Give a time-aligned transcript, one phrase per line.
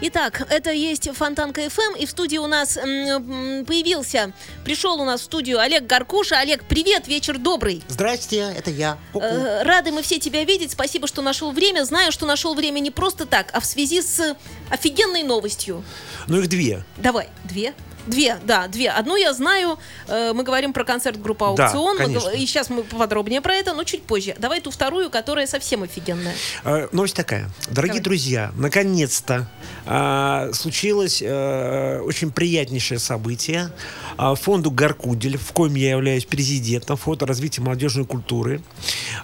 [0.00, 4.32] Итак, это есть Фонтанка ФМ, и в студии у нас появился,
[4.64, 6.38] пришел у нас в студию Олег Гаркуша.
[6.38, 7.82] Олег, привет, вечер добрый.
[7.88, 8.96] Здрасте, это я.
[9.12, 9.26] Ку-ку.
[9.26, 10.70] Э, Рады мы все тебя видеть.
[10.70, 11.82] Спасибо, что нашел время.
[11.84, 14.36] Знаю, что нашел время не просто так, а в связи с
[14.70, 15.82] офигенной новостью.
[16.28, 16.84] Ну их две.
[16.98, 17.74] Давай, две.
[18.08, 18.90] Две, да, две.
[18.90, 19.78] Одну я знаю.
[20.08, 21.98] э, Мы говорим про концерт группы Да, Аукцион.
[21.98, 22.28] Мы конечно.
[22.30, 24.34] и сейчас мы подробнее про это, но чуть позже.
[24.38, 26.34] Давай ту вторую, которая совсем офигенная.
[26.64, 27.50] Э, Новость такая.
[27.70, 28.04] Дорогие Давай.
[28.04, 29.48] друзья, наконец-то
[29.86, 33.70] а, случилось э, очень приятнейшее событие.
[34.16, 38.62] А, Фонду Гаркудель, в коем я являюсь президентом, фонда развития молодежной культуры,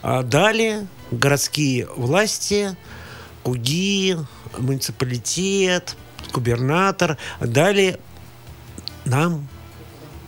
[0.02, 2.77] а, дали городские власти,
[3.43, 4.16] КУГИ,
[4.59, 5.96] муниципалитет,
[6.32, 7.98] губернатор, дали
[9.05, 9.47] нам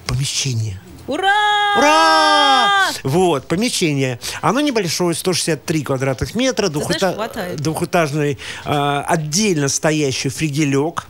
[0.07, 0.81] помещение.
[1.07, 1.77] Ура!
[1.79, 2.91] Ура!
[3.05, 4.19] Вот, помещение.
[4.43, 7.61] Оно небольшое, 163 квадратных метра, знаешь, двухэта- хватает.
[7.61, 11.07] двухэтажный, а, отдельно стоящий фригелек,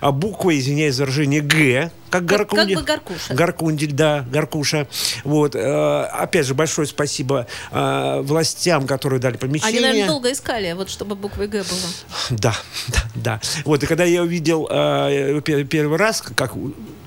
[0.00, 3.34] а, буква, извиняюсь за выражение, Г, как Как- как бы Гаркуша.
[3.34, 4.88] Гаркундель, да, Гаркуша.
[5.24, 9.80] Вот, э, опять же, большое спасибо э, властям, которые дали Они, помещение.
[9.80, 12.38] наверное, долго искали, вот чтобы буквой Г было.
[12.38, 12.54] Да,
[12.88, 13.40] да, да.
[13.64, 16.52] Вот, и когда я увидел э, пе- первый раз, как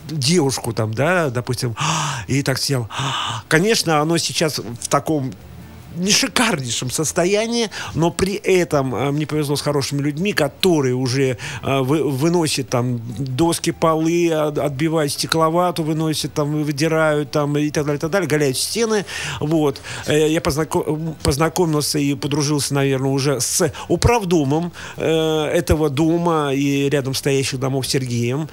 [0.10, 1.76] девушку там, да, допустим,
[2.28, 2.88] и так сел,
[3.48, 5.34] конечно, оно сейчас в таком
[6.10, 12.10] шикарнейшем состоянии, но при этом э, мне повезло с хорошими людьми, которые уже э, вы-
[12.10, 18.02] выносят там доски, полы, от- отбивают стекловату, выносят там, выдирают там и так далее, и
[18.02, 19.06] так далее, голяют стены.
[19.40, 19.82] Вот.
[20.08, 27.60] Э, Я познако- познакомился и подружился, наверное, уже с управдомом этого дома и рядом стоящих
[27.60, 28.50] домов Сергеем,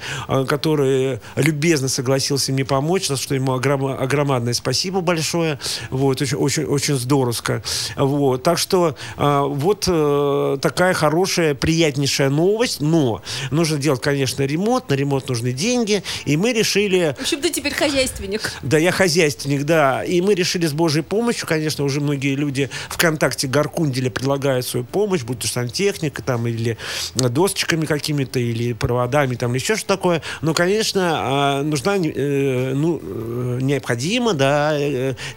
[0.47, 5.59] который любезно согласился мне помочь, за что ему огром- огромадное спасибо большое.
[5.89, 6.95] Вот, очень, очень, очень
[7.31, 7.63] здоровско.
[7.95, 14.89] Вот, так что э, вот э, такая хорошая, приятнейшая новость, но нужно делать, конечно, ремонт,
[14.89, 18.51] на ремонт нужны деньги, и мы решили В общем, ты теперь хозяйственник.
[18.61, 20.03] да, я хозяйственник, да.
[20.03, 25.23] И мы решили с Божьей помощью, конечно, уже многие люди ВКонтакте Гаркунделя предлагают свою помощь,
[25.23, 26.77] будь то сантехника там или
[27.15, 30.21] досочками какими-то, или проводами там, или еще что такое.
[30.41, 34.77] Но, конечно, а, нужна, э, ну, э, необходимо, да,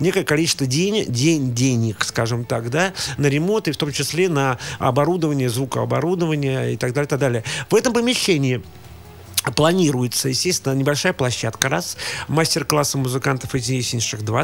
[0.01, 4.59] некое количество денег, день, денег, скажем так, да, на ремонт, и в том числе на
[4.79, 7.45] оборудование, звукооборудование и так далее, так далее.
[7.69, 8.63] В этом помещении
[9.57, 14.43] Планируется, естественно, небольшая площадка, раз, мастер-классы музыкантов известнейших, два,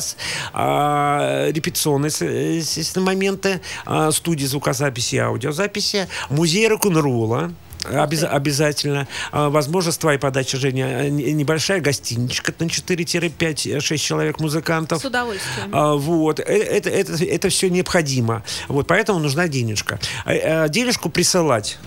[0.53, 2.11] а, репетиционные,
[2.59, 7.53] естественно, моменты, а, студии звукозаписи и аудиозаписи, музей рок-н-ролла,
[7.85, 9.09] Обяз- обязательно.
[9.33, 15.01] А, Возможно, с твоей подачи, Женя, э, не- небольшая гостиничка на 4-5-6 человек музыкантов.
[15.01, 15.71] С удовольствием.
[15.73, 18.43] А, Вот, Э- это, это, это все необходимо.
[18.69, 19.99] Вот, поэтому нужна денежка.
[20.27, 21.79] Э, Денежку присылать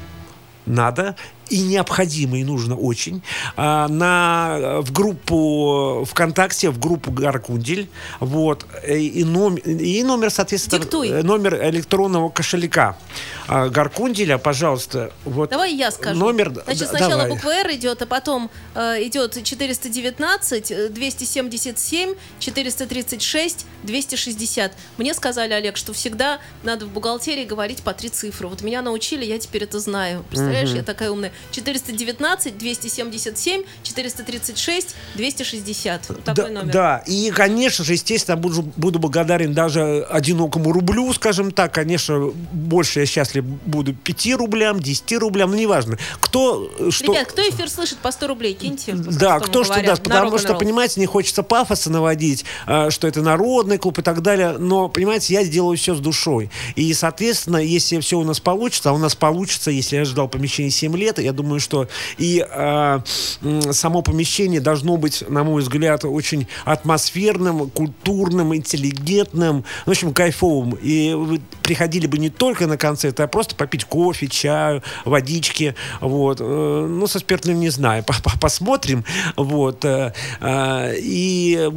[0.66, 1.16] надо
[1.54, 3.22] и необходимо, и нужно очень,
[3.56, 10.80] а, на, в группу ВКонтакте, в группу Гаркундель, вот, э, и, номер, и номер, соответственно,
[10.80, 11.10] Диктуй.
[11.10, 12.98] э, номер электронного кошелька
[13.48, 15.52] а, Гаркунделя, пожалуйста, вот.
[15.52, 16.20] Давай я скажу.
[16.20, 17.30] Номер, Значит, да, сначала давай.
[17.30, 24.72] буква Р идет, а потом э, идет 419, э, 277, 436, 260.
[24.98, 28.48] Мне сказали, Олег, что всегда надо в бухгалтерии говорить по три цифры.
[28.48, 30.24] Вот меня научили, я теперь это знаю.
[30.30, 31.32] Представляешь, я такая умная.
[31.52, 36.10] 419, 277, 436, 260.
[36.10, 36.74] Вот такой да, номер.
[36.74, 41.74] да, и, конечно же, естественно, буду, буду благодарен даже одинокому рублю, скажем так.
[41.74, 45.98] Конечно, больше я счастлив буду 5 рублям, 10 рублям, ну, неважно.
[46.20, 47.12] Кто, э, что...
[47.12, 48.94] Ребят, кто эфир слышит по 100 рублей, киньте.
[48.94, 53.78] Да, кто что даст, потому что, понимаете, не хочется пафоса наводить, э, что это народный
[53.78, 56.50] клуб и так далее, но, понимаете, я сделаю все с душой.
[56.76, 60.72] И, соответственно, если все у нас получится, а у нас получится, если я ждал помещение
[60.72, 61.88] 7 лет, я думаю, что
[62.18, 63.00] и э,
[63.72, 70.78] само помещение должно быть, на мой взгляд, очень атмосферным, культурным, интеллигентным, в общем, кайфовым.
[70.82, 76.38] И вы приходили бы не только на концерт, а просто попить кофе, чаю, водички, вот.
[76.42, 79.04] Э, Ну, со спиртным не знаю, По- по- посмотрим,
[79.38, 79.84] вот.
[79.86, 81.70] э, э, И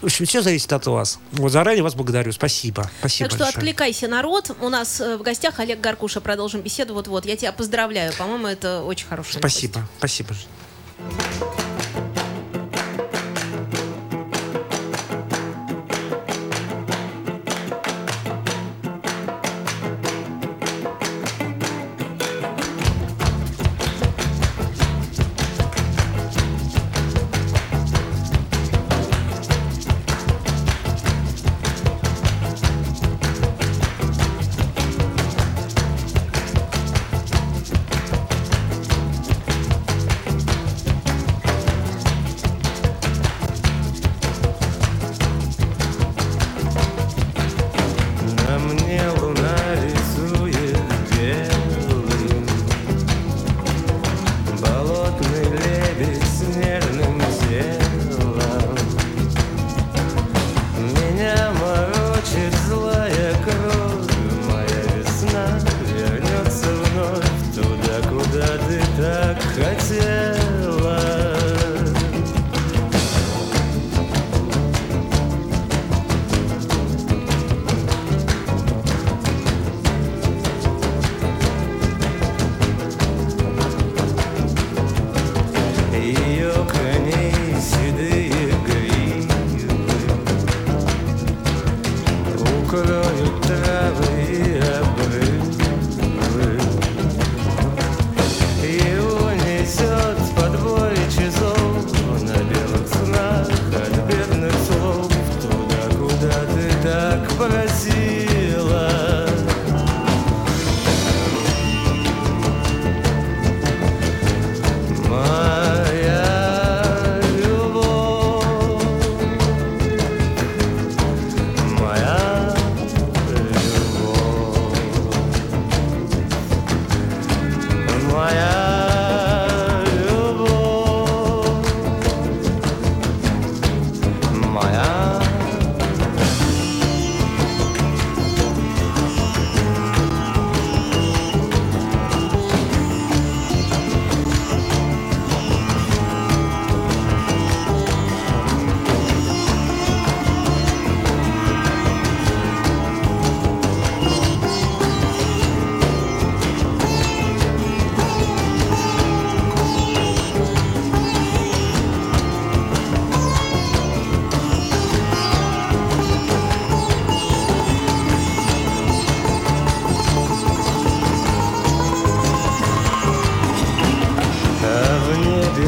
[0.00, 1.18] в общем, все зависит от вас.
[1.32, 2.32] Вот заранее вас благодарю.
[2.32, 2.90] Спасибо.
[3.00, 3.58] Спасибо Так что большое.
[3.58, 4.50] откликайся, народ.
[4.60, 6.20] У нас э, в гостях Олег Гаркуша.
[6.20, 6.94] Продолжим беседу.
[6.94, 7.24] Вот-вот.
[7.24, 8.12] Я тебя поздравляю.
[8.18, 9.70] По-моему, это очень хорошая новость.
[9.98, 10.36] Спасибо.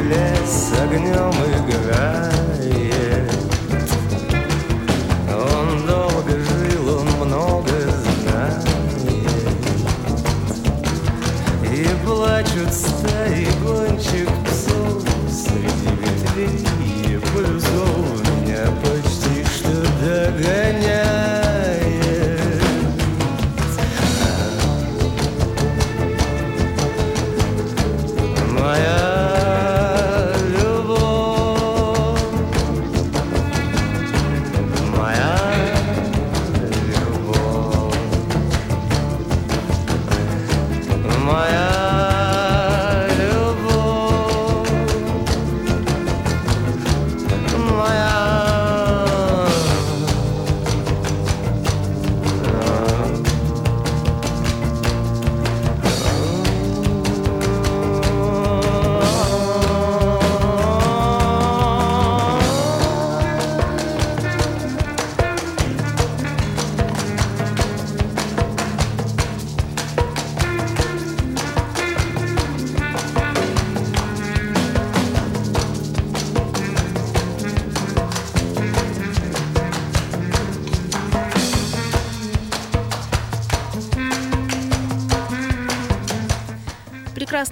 [0.03, 1.78] лес огнем и горем.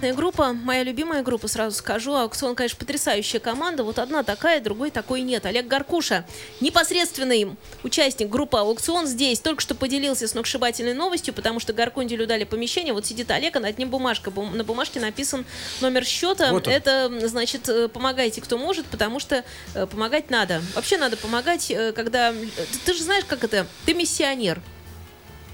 [0.06, 2.14] Прекрасная группа, моя любимая группа, сразу скажу.
[2.14, 3.82] Аукцион, конечно, потрясающая команда.
[3.82, 5.46] Вот одна такая, другой такой нет.
[5.46, 6.24] Олег Гаркуша,
[6.60, 12.92] непосредственный участник группы Аукцион здесь, только что поделился сногсшибательной новостью, потому что Гаркунделю дали помещение.
[12.94, 14.30] Вот сидит Олег, а над ним бумажка.
[14.30, 15.44] Бум- На бумажке написан
[15.80, 16.52] номер счета.
[16.52, 16.72] Вот он.
[16.72, 19.44] Это, значит, э, помогайте, кто может, потому что
[19.74, 20.62] э, помогать надо.
[20.76, 22.32] Вообще надо помогать, э, когда...
[22.32, 23.66] Ты, ты же знаешь, как это?
[23.84, 24.60] Ты миссионер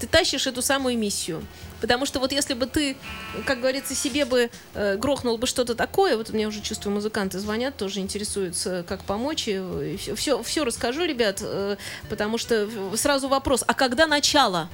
[0.03, 1.45] ты тащишь эту самую миссию.
[1.79, 2.97] Потому что вот если бы ты,
[3.45, 7.77] как говорится, себе бы э, грохнул бы что-то такое, вот мне уже чувствую, музыканты звонят,
[7.77, 9.47] тоже интересуются, как помочь.
[9.47, 11.77] И все, все, расскажу, ребят, э,
[12.09, 12.67] потому что
[12.97, 14.69] сразу вопрос, а когда начало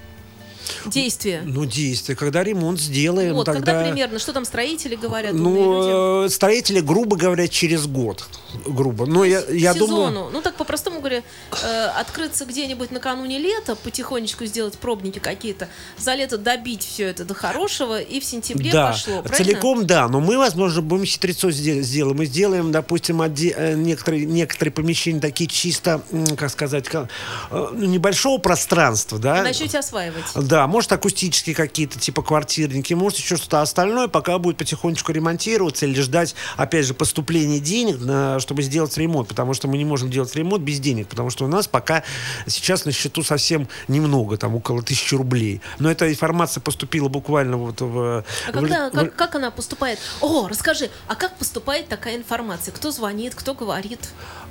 [0.85, 1.41] действия?
[1.45, 2.15] Ну, действие.
[2.15, 3.73] Когда ремонт сделаем, вот, тогда...
[3.73, 5.33] когда примерно, что там строители говорят?
[5.33, 8.25] Ну, э, строители, грубо говоря, через год.
[8.65, 9.05] Грубо.
[9.05, 9.95] Но я, я сезону.
[9.95, 10.29] думаю...
[10.31, 11.23] Ну, так по-простому говоря,
[11.63, 17.33] э, открыться где-нибудь накануне лета, потихонечку сделать пробники какие-то, за лето добить все это до
[17.33, 19.37] хорошего, и в сентябре да, пошло, правильно?
[19.37, 22.17] целиком да, но мы, возможно, будем хитрецо сде- сделаем.
[22.17, 26.01] Мы сделаем, допустим, оде- э, некоторые, некоторые помещения такие чисто,
[26.37, 27.07] как сказать, ка-
[27.51, 29.43] э, ну, небольшого пространства, да.
[29.43, 30.25] Начнете осваивать.
[30.35, 35.99] Да, может акустические какие-то, типа квартирники, может еще что-то остальное, пока будет потихонечку ремонтироваться или
[36.01, 40.35] ждать, опять же, поступления денег, на- чтобы сделать ремонт, потому что мы не можем делать
[40.35, 42.03] ремонт без денег, потому что у нас пока
[42.47, 45.61] сейчас на счету совсем немного, там около тысячи рублей.
[45.79, 48.23] Но эта информация поступила буквально вот в...
[48.47, 49.99] А когда, в- как, как она поступает?
[50.21, 52.71] О, расскажи, а как поступает такая информация?
[52.71, 53.99] Кто звонит, кто говорит?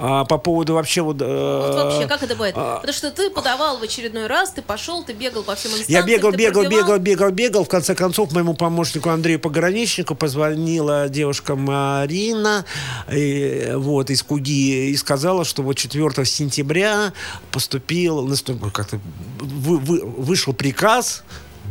[0.01, 1.17] а, по поводу вообще вот...
[1.21, 2.55] э, Вот вообще, как это бывает?
[2.57, 5.88] а- Потому что ты подавал в очередной раз, ты пошел, ты бегал по всем инстанциям,
[5.89, 7.65] Я бегал, бегал, бегал, бегал, бегал.
[7.65, 12.65] В конце концов, моему помощнику Андрею Пограничнику позвонила девушка Марина
[13.11, 17.13] и, вот, из Куги и сказала, что вот 4 сентября
[17.51, 18.29] поступил,
[18.73, 19.01] как-то
[19.41, 21.23] вы- вы- вышел приказ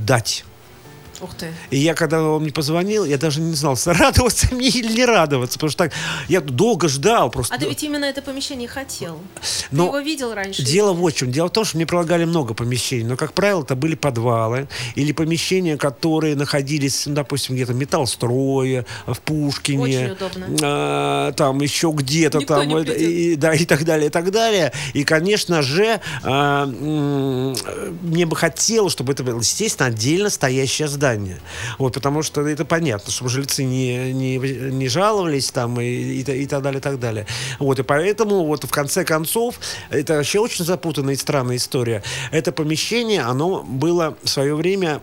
[0.06, 0.44] дать.
[1.20, 1.48] Ух ты.
[1.72, 5.58] И я, когда он мне позвонил, я даже не знал, радоваться мне или не радоваться,
[5.58, 5.94] потому что так,
[6.28, 7.56] я долго ждал просто.
[7.56, 9.20] А ты ведь именно это помещение хотел.
[9.72, 10.64] Но ты его видел раньше?
[10.64, 11.32] Дело в чем.
[11.32, 15.12] Дело в том, что мне предлагали много помещений, но, как правило, это были подвалы или
[15.12, 19.84] помещения, которые находились, ну, допустим, где-то в Металлстрое, в Пушкине.
[19.84, 20.48] Очень удобно.
[20.62, 22.78] а, там еще где-то Никто там.
[22.80, 24.72] и, да, и так далее, и так далее.
[24.94, 31.07] И, конечно же, а, мне бы хотелось, чтобы это было, естественно, отдельно стоящее здание.
[31.78, 36.48] Вот, потому что это понятно, чтобы жильцы не, не, не жаловались там и, и, и
[36.48, 37.26] так далее, и так далее.
[37.60, 39.60] Вот, и поэтому вот в конце концов,
[39.90, 42.04] это вообще очень запутанная и странная история.
[42.32, 45.00] Это помещение, оно было в свое время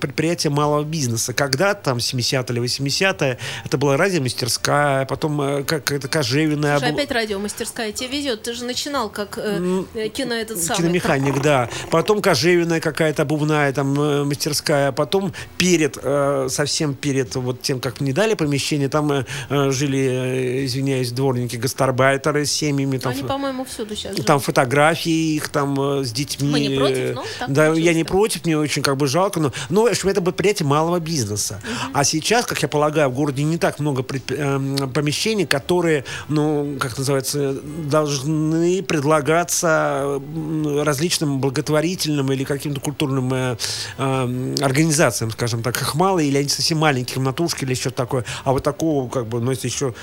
[0.00, 1.32] предприятие малого бизнеса.
[1.32, 7.10] Когда там 70-е или 80-е, это была радиомастерская, потом э, как это кожевенная Слушай, опять
[7.10, 8.42] радиомастерская тебе везет.
[8.42, 10.78] Ты же начинал как э, э, кино этот самый.
[10.78, 11.68] Киномеханик, да.
[11.90, 14.92] Потом кожевенная какая-то обувная там э, мастерская.
[14.92, 19.98] Потом перед, э, совсем перед вот тем, как мне дали помещение, там э, э, жили,
[19.98, 22.98] э, извиняюсь, дворники, гастарбайтеры с семьями.
[22.98, 26.50] Там, Они, по-моему, всюду сейчас там фотографии их там э, с детьми.
[26.50, 29.40] Мы не против, э, но Да, я не против, мне очень как бы жалко.
[29.40, 31.60] Но, но в общем, это предприятие малого бизнеса.
[31.92, 36.98] А сейчас, как я полагаю, в городе не так много предп- помещений, которые, ну, как
[36.98, 37.54] называется,
[37.88, 40.20] должны предлагаться
[40.84, 43.56] различным благотворительным или каким-то культурным э,
[43.98, 48.24] эм, организациям, скажем так, их мало, или они совсем маленькие, комнатушки или что-то такое.
[48.44, 49.94] А вот такого, как бы, ну, еще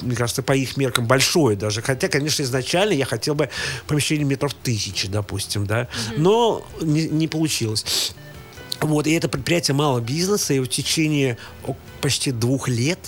[0.00, 1.80] мне кажется, по их меркам большое даже.
[1.80, 3.48] Хотя, конечно, изначально я хотел бы
[3.86, 5.86] помещение метров тысячи, допустим, да.
[6.16, 8.12] Но не, не получилось.
[8.82, 11.36] Вот, и это предприятие малого бизнеса, и в течение
[12.00, 12.98] почти двух лет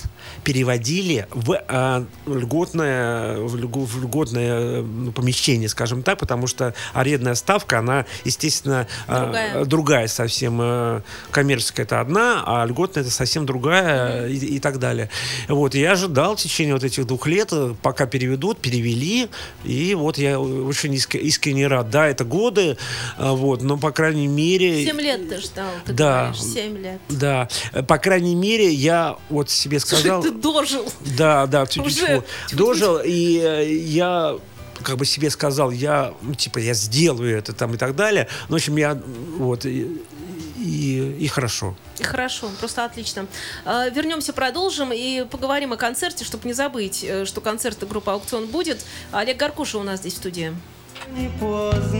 [0.45, 7.35] переводили в а, льготное, в, льгу- в льготное ну, помещение, скажем так, потому что арендная
[7.35, 9.65] ставка, она, естественно, а, Другая.
[9.65, 10.59] другая совсем.
[10.61, 11.01] э,
[11.31, 15.09] Коммерческая это одна, а льготная это совсем другая и, и так далее.
[15.49, 19.27] Вот, и я ожидал в течение вот этих двух лет, э, пока переведут, перевели,
[19.65, 21.89] и вот я очень иск- искренне рад.
[21.89, 22.77] Да, это годы,
[23.17, 24.85] вот, но, по крайней мере...
[24.85, 26.25] Семь лет ты ждал, ты Да.
[26.25, 26.99] говоришь, семь лет.
[27.09, 30.21] Да, э, по крайней мере, я вот себе сказал...
[30.21, 30.91] Ты дожил.
[31.17, 31.65] Да, да.
[31.77, 32.23] Уже.
[32.51, 34.37] Дожил, и э, я
[34.83, 38.27] как бы себе сказал, я, ну, типа, я сделаю это там и так далее.
[38.49, 38.99] Ну, в общем, я,
[39.37, 40.01] вот, и,
[40.57, 41.75] и, и хорошо.
[41.99, 43.25] И Хорошо, просто отлично.
[43.63, 48.47] А, Вернемся, продолжим и поговорим о концерте, чтобы не забыть, э, что концерт группы «Аукцион»
[48.47, 48.85] будет.
[49.11, 50.53] Олег Гаркуша у нас здесь в студии.
[51.11, 51.94] Не поздно,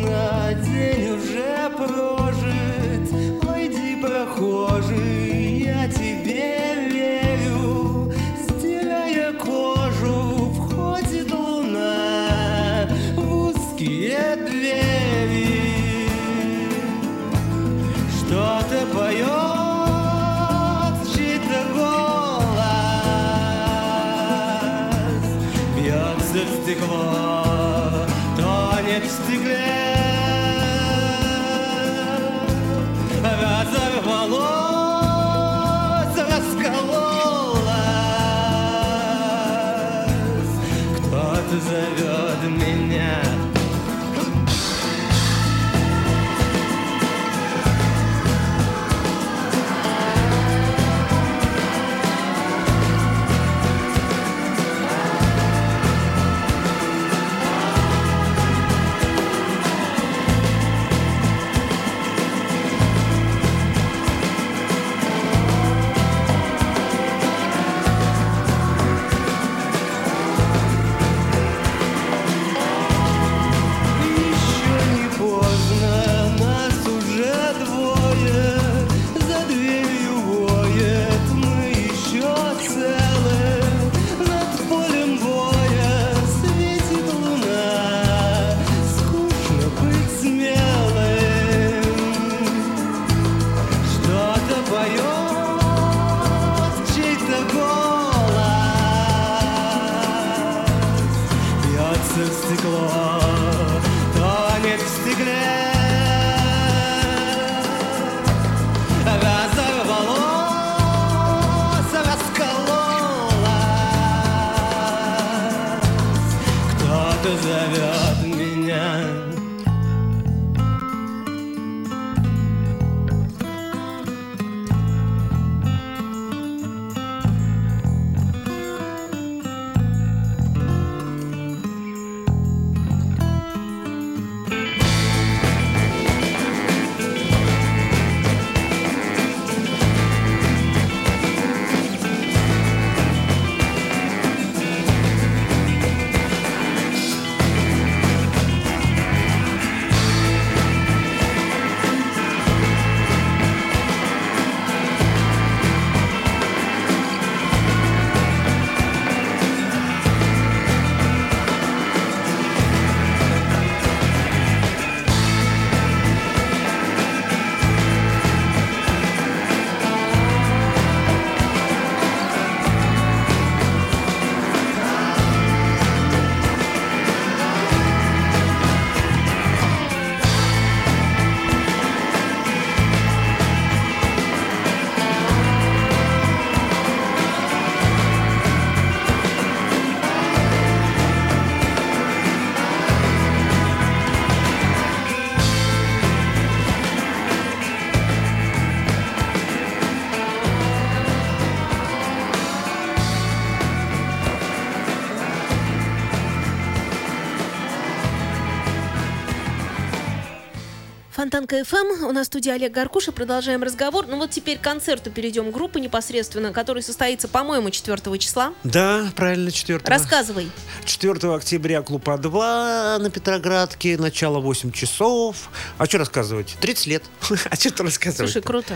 [211.47, 214.07] Фонтанка ФМ, у нас в студии Олег Гаркуша, продолжаем разговор.
[214.07, 218.53] Ну вот теперь к концерту перейдем группы непосредственно, который состоится, по-моему, 4 числа.
[218.63, 220.49] Да, правильно, 4 Рассказывай.
[220.85, 225.49] 4 октября клуб А2 на Петроградке, начало 8 часов.
[225.77, 226.55] А что рассказывать?
[226.61, 227.03] 30 лет.
[227.51, 228.31] А что рассказывать?
[228.31, 228.75] Слушай, круто.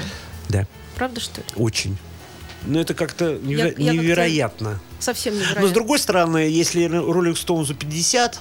[0.49, 1.47] Да, Правда, что ли?
[1.55, 1.97] очень.
[2.67, 4.79] Но это как-то неверо- Я- я как-то- невероятно.
[4.99, 5.73] Совсем Но с невероятно.
[5.73, 8.39] другой стороны, если Роллинг Стоунзу 50,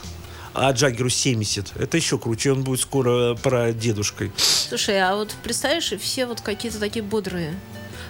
[0.60, 1.76] а Джаггеру 70.
[1.76, 4.32] Это еще круче, он будет скоро про дедушкой.
[4.36, 7.54] Слушай, а вот представляешь, и все вот какие-то такие бодрые.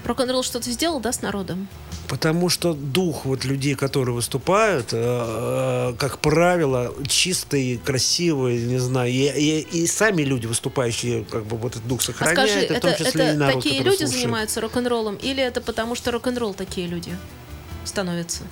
[0.04, 1.68] Рок-н-ролл что-то сделал, да, с народом?
[2.08, 9.10] Потому что дух вот людей, которые выступают, э, э, как правило, чистый, красивый, не знаю,
[9.12, 12.68] и, и- и сами люди выступающие, как бы вот этот дух А сохраняют, скажи, и
[12.68, 14.10] в это, том числе и это народ, такие люди слушает.
[14.12, 17.10] занимаются рок-н-роллом, или это потому, что рок-н-ролл такие люди
[17.84, 18.44] становятся?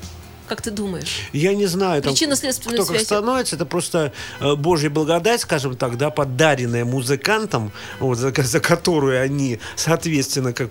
[0.49, 1.29] Как ты думаешь?
[1.33, 3.05] Я не знаю, Причинно-следственная как связь.
[3.05, 9.21] становится, это просто э, Божья благодать, скажем так, да, подаренная музыкантам, вот, за, за которую
[9.21, 10.71] они, соответственно, как,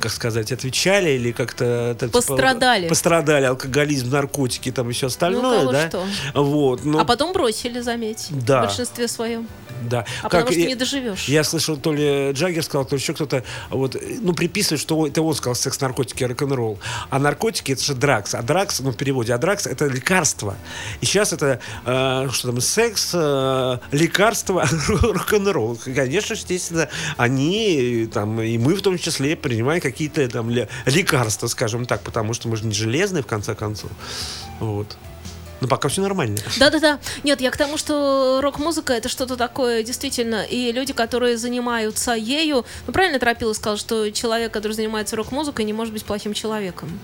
[0.00, 1.96] как сказать, отвечали или как-то...
[1.98, 2.88] типа, Пострадали.
[2.88, 5.88] пострадали, алкоголизм, наркотики, там еще остальное, кого да?
[5.88, 6.04] что.
[6.34, 8.28] Вот, ну, А потом бросили, заметь.
[8.30, 8.62] Да.
[8.62, 9.46] В большинстве своем.
[9.88, 10.04] Да.
[10.22, 11.24] А потому что я- не доживешь.
[11.28, 15.22] Я слышал, то ли Джаггер сказал, то ли еще кто-то, вот, ну, приписывает, что это
[15.22, 16.78] он сказал секс, наркотики, рок-н-ролл.
[17.10, 18.34] А наркотики это же дракс.
[18.34, 20.56] А дракс, ну, в переводе, а дракс это лекарство.
[21.00, 25.78] И сейчас это, э, что там, секс, э, лекарство, рок-н-ролл.
[25.84, 31.86] Конечно, естественно, они, там, и мы в том числе принимаем какие-то там ле- лекарства, скажем
[31.86, 33.90] так, потому что мы же не железные, в конце концов.
[34.60, 34.96] Вот.
[35.64, 36.36] Но пока все нормально.
[36.58, 36.98] Да-да-да.
[37.22, 40.42] Нет, я к тому, что рок-музыка это что-то такое, действительно.
[40.42, 42.66] И люди, которые занимаются ею...
[42.86, 47.00] Ну, правильно Тропила сказал, что человек, который занимается рок-музыкой, не может быть плохим человеком.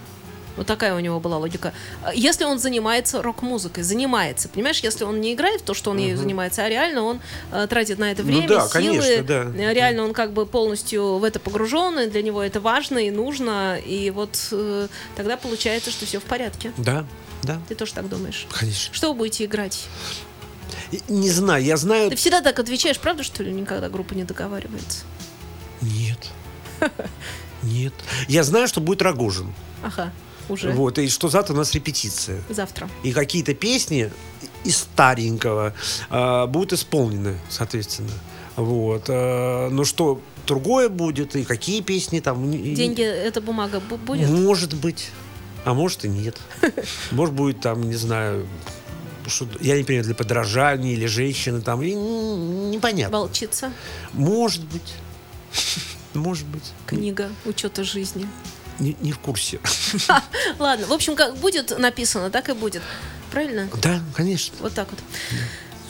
[0.59, 1.73] Вот такая у него была логика.
[2.15, 6.19] Если он занимается рок-музыкой, занимается, понимаешь, если он не играет в то, что он ею
[6.19, 7.21] занимается, а реально он
[7.51, 9.73] э, тратит на это Ну время, да, силы, конечно, да.
[9.73, 13.79] реально он как бы полностью в это погружен, и для него это важно и нужно,
[13.79, 16.73] и вот э, тогда получается, что все в порядке.
[16.77, 17.07] Да,
[17.43, 18.47] да, Ты тоже так думаешь?
[18.53, 18.95] конечно.
[18.95, 19.87] Что вы будете играть?
[21.09, 22.11] Не знаю, я знаю...
[22.11, 25.05] Ты всегда так отвечаешь, правда, что ли, никогда группа не договаривается?
[25.81, 26.19] Нет.
[27.63, 27.93] Нет.
[28.29, 29.53] Я знаю, что будет Рогожин.
[29.83, 30.13] Ага,
[30.49, 30.71] уже.
[30.73, 32.43] Вот, и что завтра у нас репетиция.
[32.49, 32.89] Завтра.
[33.03, 34.11] И какие-то песни
[34.65, 35.75] из старенького
[36.09, 38.13] а, будут исполнены, соответственно.
[38.57, 39.05] Вот.
[39.09, 42.51] а, но что другое будет, и какие песни там...
[42.51, 44.29] Деньги, эта бумага бу- будет?
[44.29, 45.11] Может быть.
[45.65, 46.37] А может и нет.
[47.11, 48.47] Может будет там, не знаю,
[49.27, 53.19] что я не понимаю, для подражания или женщины там, и непонятно.
[53.19, 53.73] Волчица,
[54.13, 54.95] Может быть.
[56.15, 56.73] Может быть.
[56.87, 58.27] книга учета жизни.
[58.79, 59.61] Не, не в курсе.
[60.59, 62.83] Ладно, в общем, как будет написано, так и будет.
[63.31, 63.69] Правильно?
[63.83, 64.57] Да, конечно.
[64.61, 64.99] Вот так вот.
[64.99, 65.35] Э,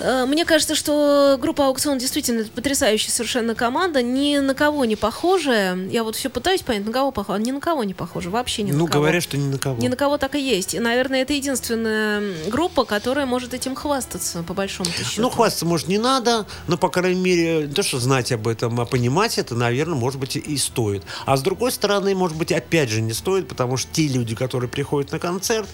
[0.00, 5.76] Мне кажется, что группа Аукцион действительно потрясающая совершенно команда, ни на кого не похожая.
[5.88, 8.72] Я вот все пытаюсь понять, на кого похожа, ни на кого не похожа, вообще ни
[8.72, 9.02] ну, на кого.
[9.02, 9.80] говорят, что ни на кого.
[9.80, 10.74] Ни на кого так и есть.
[10.74, 15.20] И, наверное, это единственная группа, которая может этим хвастаться, по большому счету.
[15.20, 18.80] Ну, хвастаться, может, не надо, но, по крайней мере, не то, что знать об этом,
[18.80, 21.02] а понимать это, наверное, может быть, и- стоит.
[21.26, 24.68] А с другой стороны, может быть, опять же не стоит, потому что те люди, которые
[24.68, 25.68] приходят на концерт,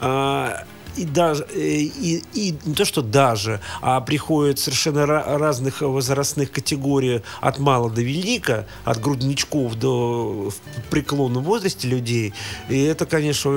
[0.00, 0.64] а,
[0.96, 6.50] и даже, э, и, и не то, что даже, а приходят совершенно ра- разных возрастных
[6.52, 12.32] категорий от мала до велика, от грудничков до в преклонном возрасте людей.
[12.68, 13.50] И это, конечно,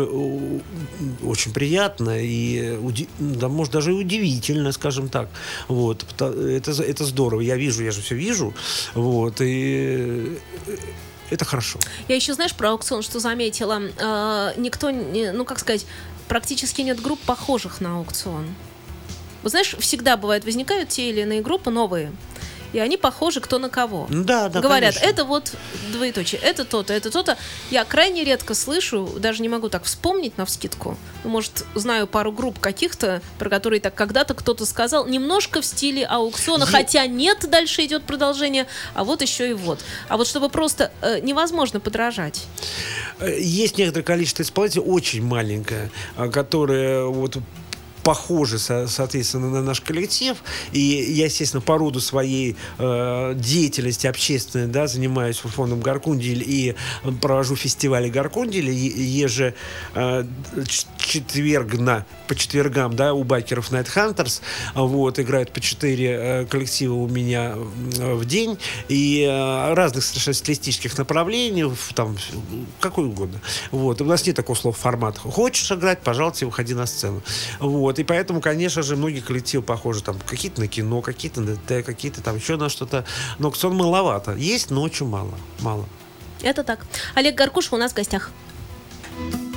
[1.24, 2.78] очень приятно и,
[3.20, 5.30] да, может, даже и удивительно, скажем так.
[5.68, 6.06] Вот.
[6.16, 7.42] Это, это здорово.
[7.42, 8.54] Я вижу, я же все вижу.
[8.94, 9.42] Вот.
[9.42, 10.36] И
[10.68, 10.78] э,
[11.30, 11.80] это хорошо.
[12.08, 13.82] Я еще, знаешь, про аукцион, что заметила.
[13.98, 15.86] Э, никто, не- ну, как сказать,
[16.30, 18.48] практически нет групп, похожих на аукцион.
[19.44, 22.14] Вот знаешь, всегда бывает, возникают те или иные группы новые,
[22.74, 24.08] и они похожи кто на кого.
[24.10, 25.10] Ну Да, да, Говорят, конечно.
[25.10, 25.52] это вот
[25.92, 27.38] двоеточие, это то-то, это то-то.
[27.72, 30.98] Я крайне редко слышу, даже не могу так вспомнить на вскидку.
[31.24, 36.06] Ну, Может, знаю пару групп каких-то, про которые так когда-то кто-то сказал, немножко в стиле
[36.06, 39.80] аукциона, Е- хотя нет, дальше идет продолжение, а вот еще и вот.
[40.08, 42.46] А вот чтобы просто э, невозможно подражать.
[43.20, 47.38] Э, Есть некоторое количество исполнителей, очень маленькое, а, которые вот
[48.10, 50.36] похожи, со- соответственно, на наш коллектив.
[50.72, 56.76] И я, естественно, по роду своей э, деятельности общественной, да, занимаюсь фондом Гаркундель и
[57.22, 59.54] провожу фестивали Гаркунделя еже
[59.94, 60.26] э,
[61.10, 64.42] ч- четвергно, по четвергам, да, у байкеров Night Hunters.
[64.76, 68.58] Вот, играют по четыре э, коллектива у меня в день.
[68.88, 72.18] И э, разных совершенно стилистических направлений, там,
[72.80, 73.40] какой угодно.
[73.72, 74.02] Вот.
[74.02, 75.18] У нас нет такого слова формат.
[75.18, 77.22] Хочешь играть, пожалуйста, выходи на сцену.
[77.60, 78.00] Вот.
[78.00, 80.02] И поэтому, конечно же, многие коллективы похожи.
[80.04, 83.06] Там какие-то на кино, какие-то на ДТ, какие-то там еще на что-то.
[83.40, 84.34] Но аукцион маловато.
[84.36, 85.34] Есть, но очень мало.
[85.60, 85.86] Мало.
[86.42, 86.86] Это так.
[87.16, 88.32] Олег Гаркуш у нас в гостях.
[89.18, 89.49] Мне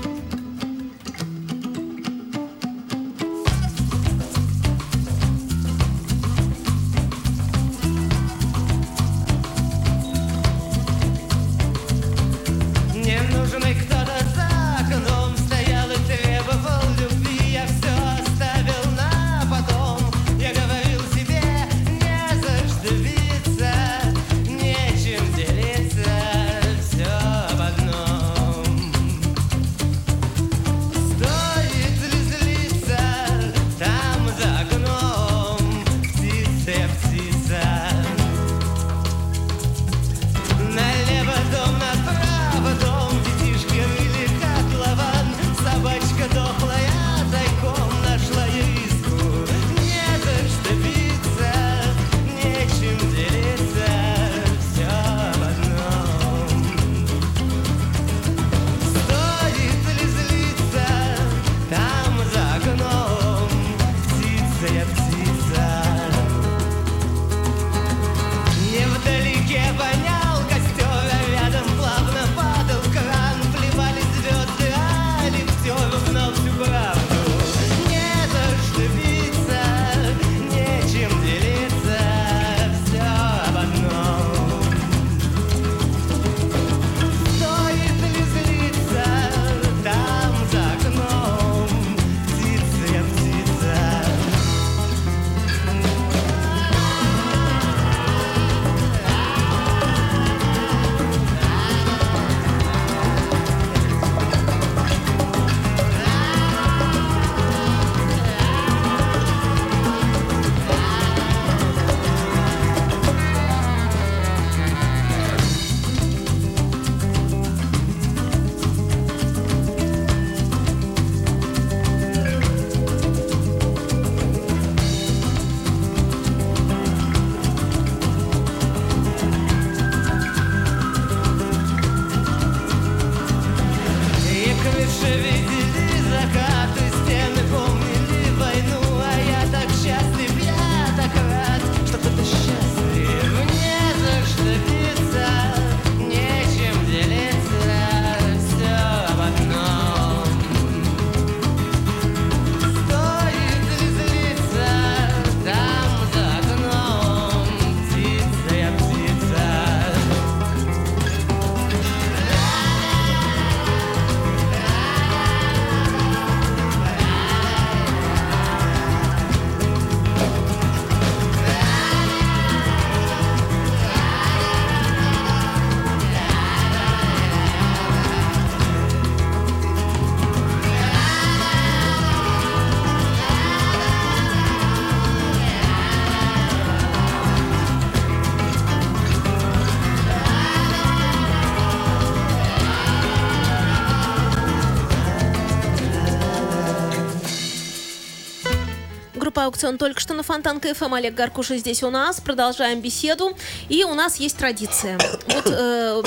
[199.52, 200.94] «Аукцион» только что на Фонтанка ФМ.
[200.94, 202.20] Олег Гаркуша здесь у нас.
[202.22, 203.36] Продолжаем беседу.
[203.68, 204.98] И у нас есть традиция.
[205.26, 206.02] Вот э,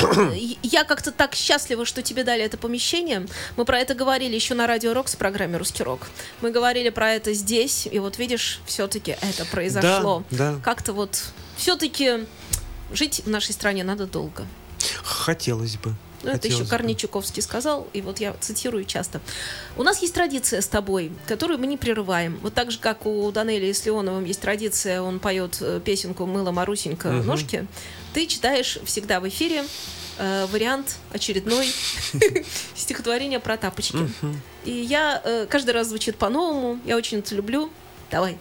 [0.63, 3.27] я как-то так счастлива, что тебе дали это помещение.
[3.55, 6.07] Мы про это говорили еще на Радио Рокс в программе «Русский рок».
[6.41, 7.87] Мы говорили про это здесь.
[7.91, 10.23] И вот видишь, все-таки это произошло.
[10.31, 10.59] Да, да.
[10.63, 11.21] Как-то вот
[11.55, 12.25] все-таки
[12.91, 14.47] жить в нашей стране надо долго.
[15.03, 15.93] Хотелось бы.
[16.25, 16.65] Ну, это еще.
[16.65, 19.21] Корней Чуковский сказал, и вот я цитирую часто.
[19.77, 22.39] У нас есть традиция с тобой, которую мы не прерываем.
[22.41, 26.51] Вот так же, как у Данелии с Леоновым есть традиция, он поет э, песенку «Мыла
[26.51, 27.27] Марусенька Мгм.
[27.27, 27.67] ножки»,
[28.13, 29.65] ты читаешь всегда в эфире
[30.17, 31.67] э, вариант очередной
[32.75, 33.97] стихотворения про тапочки.
[34.63, 37.69] И я э, каждый раз звучит по-новому, я очень это люблю.
[38.09, 38.37] Давай.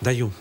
[0.00, 0.32] Даю.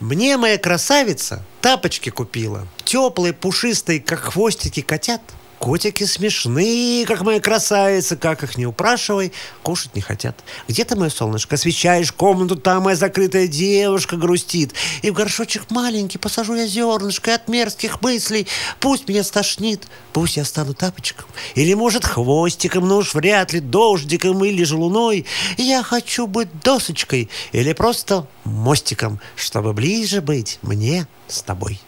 [0.00, 2.68] Мне моя красавица тапочки купила.
[2.84, 5.22] Теплые, пушистые, как хвостики котят.
[5.58, 10.44] Котики смешные, как моя красавица, как их не упрашивай, кушать не хотят.
[10.68, 14.74] Где ты, мое солнышко, освещаешь комнату, там моя закрытая девушка грустит.
[15.00, 18.46] И в горшочек маленький посажу я зернышко и от мерзких мыслей.
[18.80, 21.26] Пусть меня стошнит, пусть я стану тапочком.
[21.54, 25.24] Или, может, хвостиком, но уж вряд ли дождиком или же луной.
[25.56, 31.80] Я хочу быть досочкой или просто мостиком, чтобы ближе быть мне с тобой.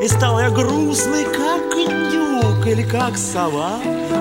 [0.00, 3.72] И стал я грустный, как индюк или как сова.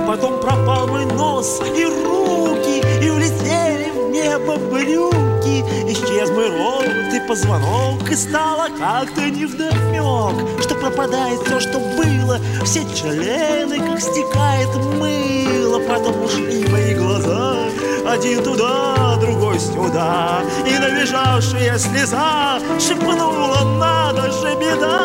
[0.05, 5.63] Потом пропал мой нос и руки И улетели в небо брюки.
[5.89, 12.39] Исчез мой рот и позвонок И стало как-то невдомек Что пропадает все, что было.
[12.65, 17.55] Все члены, как стекает мыло Потом ушли мои глаза.
[18.05, 20.41] Один туда, другой сюда.
[20.67, 24.98] И набежавшая слеза шепнула, надо же беда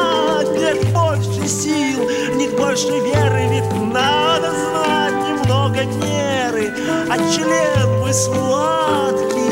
[0.57, 6.73] Нет больше сил, нет больше веры Ведь надо знать немного меры.
[7.11, 9.44] А член мой сладкий,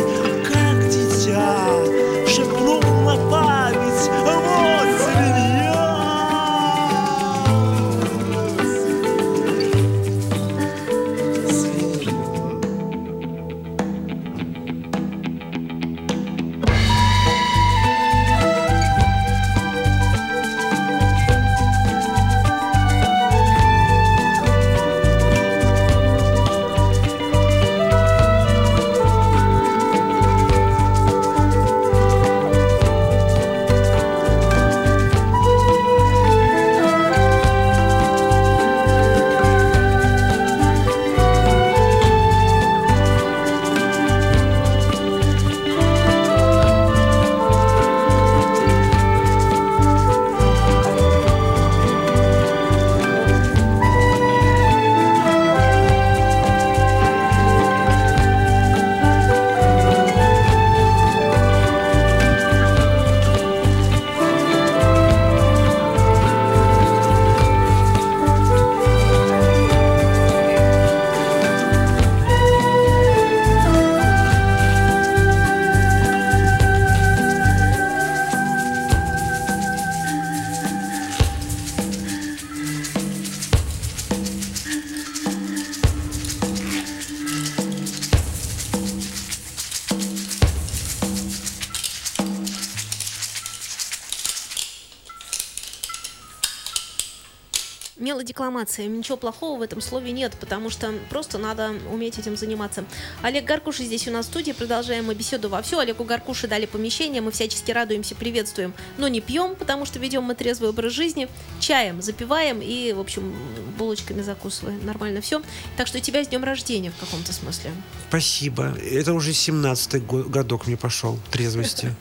[98.32, 98.86] Мелодекламация.
[98.86, 102.84] Ничего плохого в этом слове нет, потому что просто надо уметь этим заниматься.
[103.20, 104.52] Олег Гаркуша здесь у нас в студии.
[104.52, 105.78] Продолжаем мы беседу вовсю.
[105.78, 107.20] Олегу Гаркуше дали помещение.
[107.20, 111.28] Мы всячески радуемся, приветствуем, но не пьем, потому что ведем мы трезвый образ жизни.
[111.60, 113.34] Чаем запиваем и, в общем,
[113.76, 114.84] булочками закусываем.
[114.86, 115.42] Нормально все.
[115.76, 117.70] Так что тебя с днем рождения в каком-то смысле.
[118.08, 118.74] Спасибо.
[118.78, 121.94] Это уже 17-й го- годок мне пошел трезвости.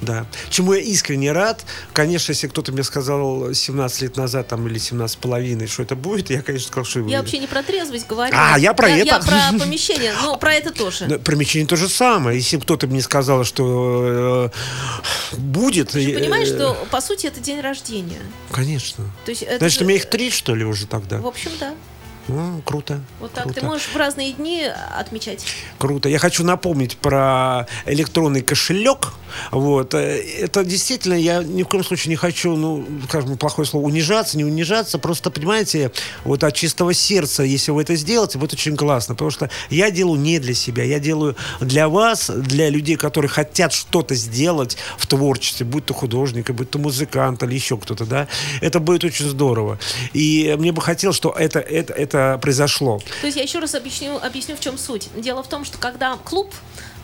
[0.00, 0.26] Да.
[0.50, 1.64] Чему я искренне рад.
[1.92, 5.96] Конечно, если кто-то мне сказал 17 лет назад там, или 17 с половиной, что это
[5.96, 7.00] будет, я, конечно, сказал, что...
[7.08, 8.34] Я вообще не про трезвость говорю.
[8.36, 9.26] А, я про Я это.
[9.26, 11.06] про помещение, но про это тоже.
[11.08, 12.38] Ну, Про мечение то же самое.
[12.38, 14.50] Если кто-то мне сказал, что
[15.32, 15.90] э, будет...
[15.90, 18.20] Ты же э, понимаешь, что по сути это день рождения.
[18.50, 19.04] Конечно.
[19.24, 21.18] То есть это Значит, же- у меня их три, что ли, уже тогда?
[21.18, 21.74] В общем, да.
[22.28, 23.00] Ну, круто.
[23.20, 23.60] Вот так круто.
[23.60, 24.66] ты можешь в разные дни
[24.98, 25.44] отмечать.
[25.78, 26.08] Круто.
[26.08, 29.12] Я хочу напомнить про электронный кошелек.
[29.50, 29.94] Вот.
[29.94, 34.38] Э, Это действительно, я ни в коем случае не хочу, ну, скажем, плохое слово, унижаться,
[34.38, 34.98] не унижаться.
[34.98, 35.90] Просто, понимаете,
[36.24, 39.14] вот от чистого сердца, если вы это сделаете, будет очень классно.
[39.14, 43.72] Потому что я делаю не для себя, я делаю для вас, для людей, которые хотят
[43.72, 48.28] что-то сделать в творчестве, будь то художник, будь то музыкант или еще кто-то, да.
[48.62, 49.78] Это будет очень здорово.
[50.14, 52.98] И мне бы хотелось, что это, это, это произошло.
[53.20, 55.08] То есть я еще раз объясню, объясню, в чем суть.
[55.16, 56.52] Дело в том, что когда клуб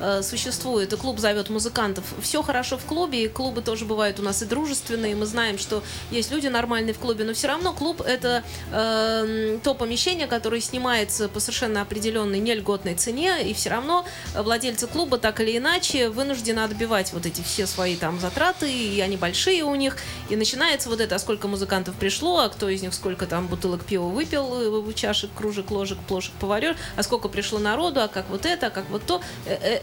[0.00, 4.22] э, существует, и клуб зовет музыкантов, все хорошо в клубе, и клубы тоже бывают у
[4.22, 8.00] нас и дружественные, мы знаем, что есть люди нормальные в клубе, но все равно клуб
[8.00, 14.86] это э, то помещение, которое снимается по совершенно определенной нельготной цене, и все равно владельцы
[14.86, 19.64] клуба так или иначе вынуждены отбивать вот эти все свои там затраты, и они большие
[19.64, 19.96] у них,
[20.28, 23.84] и начинается вот это, а сколько музыкантов пришло, а кто из них сколько там бутылок
[23.84, 28.46] пива выпил, э, чашек, кружек, ложек, плошек, поварер, а сколько пришло народу, а как вот
[28.46, 29.20] это, а как вот то.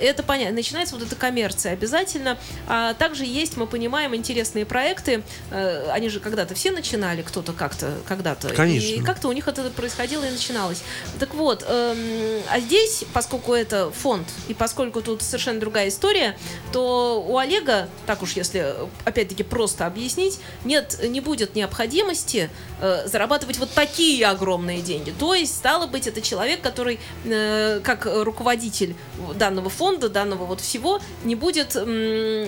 [0.08, 0.56] Это понятно.
[0.56, 2.38] Начинается вот эта коммерция обязательно.
[2.68, 5.24] А также есть, мы понимаем, интересные проекты.
[5.52, 8.50] Э, Они же когда-то все начинали, кто-то как-то, когда-то.
[8.50, 8.88] Конечно.
[8.88, 10.82] И как-то у них это происходило и начиналось.
[11.20, 16.38] Так вот, эм, а здесь, поскольку это фонд, и поскольку тут совершенно другая история,
[16.72, 22.50] то у Олега, так уж если опять-таки просто объяснить, нет, не будет необходимости
[22.82, 25.14] э, зарабатывать вот такие огромные деньги.
[25.18, 28.96] То есть, стало быть, это человек, который э, как руководитель
[29.36, 31.76] данного фонда, данного вот всего, не будет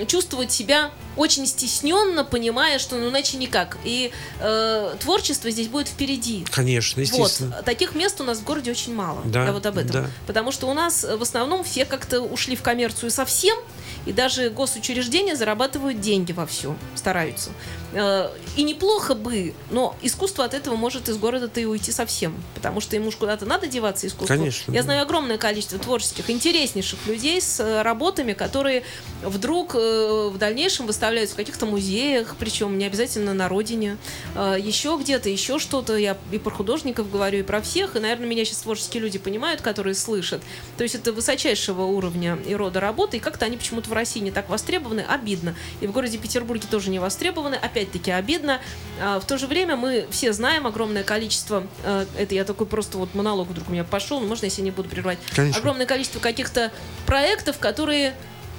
[0.08, 3.78] чувствовать себя очень стесненно, понимая, что ну иначе никак.
[3.84, 6.46] И э, творчество здесь будет впереди.
[6.52, 7.56] Конечно, естественно.
[7.58, 7.66] Вот.
[7.66, 9.22] Таких мест у нас в городе очень мало.
[9.26, 9.92] Да, Я вот об этом.
[9.92, 10.10] да.
[10.28, 13.58] Потому что у нас в основном все как-то ушли в коммерцию совсем,
[14.06, 17.50] и даже госучреждения зарабатывают деньги во всем, стараются.
[17.92, 22.80] Э, И неплохо бы, но искусство от этого может из города-то и уйти совсем, потому
[22.82, 24.28] что ему ж куда-то надо деваться искусству.
[24.36, 24.84] Конечно, Я да.
[24.86, 28.84] знаю огромное количество творческих, интереснейших людей с э, работами, которые
[29.24, 33.96] вдруг э, в дальнейшем выставляются в каких-то музеях, причем не обязательно на родине,
[34.36, 35.96] э, еще где-то, еще что-то.
[35.96, 39.62] Я и про художников говорю, и про всех, и, наверное, меня сейчас творческие люди понимают,
[39.62, 40.42] которые слышат.
[40.76, 44.32] То есть это высочайшего уровня и рода работы, и как-то они почему-то в России не
[44.32, 45.56] так востребованы, обидно.
[45.80, 48.60] И в городе Петербурге тоже не востребованы, опять-таки обидно.
[49.02, 52.98] А в то же время мы все знаем огромное количество, э, это я такой просто
[52.98, 55.62] вот монолог вдруг у меня пошел, можно, если я не буду прерывать, Конечно.
[55.62, 56.74] огромное количество каких-то
[57.06, 58.16] проектов, которые,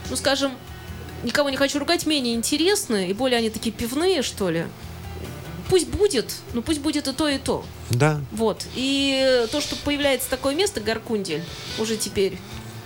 [0.08, 0.52] ну скажем,
[1.22, 4.66] никого не хочу ругать, менее интересны, и более они такие пивные, что ли.
[5.68, 7.64] Пусть будет, но пусть будет и то, и то.
[7.90, 8.20] Да.
[8.32, 8.64] Вот.
[8.74, 11.44] И то, что появляется такое место, Гаркундель,
[11.78, 12.36] уже теперь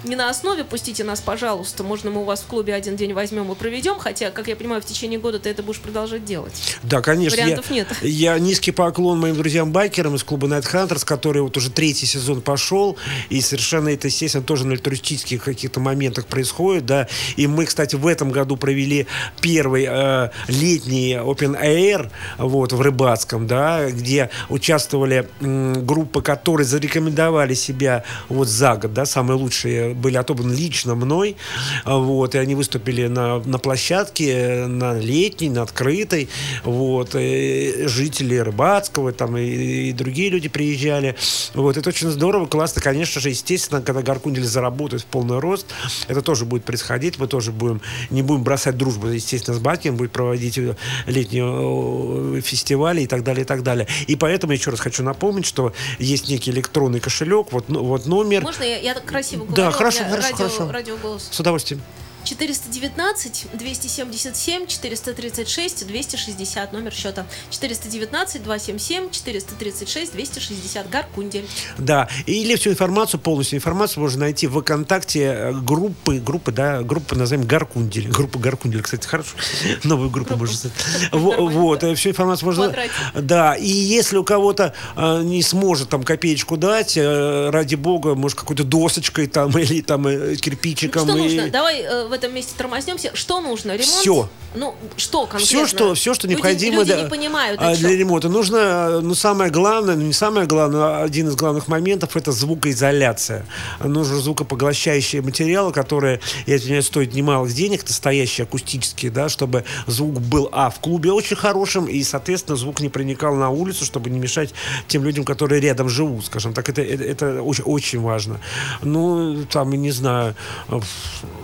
[0.05, 3.51] не на основе «пустите нас, пожалуйста», можно мы у вас в клубе один день возьмем
[3.51, 6.77] и проведем, хотя, как я понимаю, в течение года ты это будешь продолжать делать.
[6.83, 7.40] Да, конечно.
[7.40, 7.88] Вариантов я, нет.
[8.03, 12.97] Я низкий поклон моим друзьям-байкерам из клуба Night Hunters, который вот уже третий сезон пошел,
[13.31, 17.09] и совершенно это, естественно, тоже на туристических каких-то моментах происходит, да.
[17.37, 19.07] И мы, кстати, в этом году провели
[19.40, 27.55] первый э, летний Open Air вот, в Рыбацком, да, где участвовали м, группы, которые зарекомендовали
[27.55, 31.37] себя вот за год, да, самые лучшие были отобраны лично мной,
[31.85, 36.28] вот, и они выступили на, на площадке, на летней, на открытой,
[36.64, 39.44] вот, и жители Рыбацкого, там, и,
[39.88, 41.16] и другие люди приезжали,
[41.54, 45.66] вот, это очень здорово, классно, конечно же, естественно, когда Гаркундель заработает в полный рост,
[46.08, 50.12] это тоже будет происходить, мы тоже будем, не будем бросать дружбу, естественно, с Батькин, будет
[50.12, 54.81] проводить э, летние э, фестивали и так далее, и так далее, и поэтому еще раз
[54.81, 59.04] хочу напомнить, что есть некий электронный кошелек, вот, ну, вот номер, Можно я, я так
[59.04, 59.56] красиво говорю?
[59.56, 60.72] Да, хорошо, хорошо, радио, хорошо.
[60.72, 61.28] Радиоголос.
[61.30, 61.82] с удовольствием.
[62.25, 71.46] 419 277 436 260 номер счета 419 277 436 260 Гаркундель.
[71.79, 77.14] Да, или всю информацию, полностью информацию можно найти в ВКонтакте э, группы, группы, да, группы
[77.16, 78.08] назовем Гаркундель.
[78.08, 79.37] Группа Гаркундель, кстати, хорошо.
[79.85, 80.70] Новую группу можно.
[81.12, 81.60] Во- Нормально.
[81.60, 82.75] Вот, э, всю информацию можно...
[83.14, 88.38] Да, и если у кого-то э, не сможет там копеечку дать, э, ради бога, может,
[88.38, 91.04] какой-то досочкой там или там э, кирпичиком.
[91.08, 91.50] Что и- нужно?
[91.50, 93.10] Давай э, этом месте тормознемся.
[93.15, 93.73] Что нужно?
[93.73, 94.00] Ремонт?
[94.00, 94.29] Всё.
[94.54, 95.46] Ну, что конкретно?
[95.46, 97.60] Все, что, все, что Люди- необходимо Люди, да, не понимают.
[97.60, 98.29] а, для ремонта.
[98.29, 103.46] Нужно, ну, самое главное, ну, не самое главное, а один из главных моментов это звукоизоляция.
[103.83, 110.21] Нужны звукопоглощающие материалы, которые, я извиняюсь, стоят немалых денег, это стоящие акустические, да, чтобы звук
[110.21, 114.21] был, а, в клубе очень хорошим, и, соответственно, звук не проникал на улицу, чтобы не
[114.21, 114.54] мешать
[114.87, 116.69] тем людям, которые рядом живут, скажем так.
[116.69, 118.40] Это, это, это очень, очень важно.
[118.83, 120.37] Ну, там, не знаю,
[120.69, 120.81] э,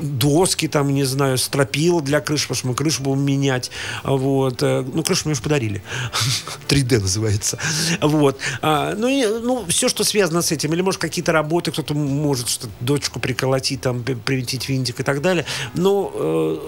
[0.00, 3.70] доски куски там, не знаю, стропила для крыши, потому что мы крышу будем менять.
[4.04, 4.62] Вот.
[4.62, 5.82] Э, Ну, крышу мне уже подарили.
[6.68, 7.58] 3D называется.
[8.02, 8.38] Вот.
[8.60, 10.72] А, Ну, и, ну, все, что связано с этим.
[10.74, 15.22] Или, может, какие-то работы, кто-то может что дочку приколотить, там, при- привинтить винтик и так
[15.22, 15.44] далее.
[15.74, 16.58] Но э,